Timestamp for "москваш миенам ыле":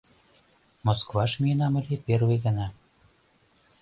0.85-1.95